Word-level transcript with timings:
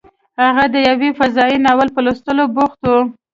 هغه 0.45 0.65
د 0.73 0.75
یو 0.87 0.99
فضايي 1.19 1.57
ناول 1.65 1.89
په 1.95 1.99
لوستلو 2.05 2.43
بوخت 2.55 2.81
و 2.87 2.93